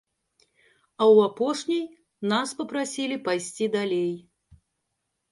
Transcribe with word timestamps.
А 0.43 1.03
ў 1.15 1.25
апошняй 1.31 1.83
нас 2.31 2.53
папрасілі 2.61 3.17
пайсці 3.27 3.65
далей. 3.77 4.09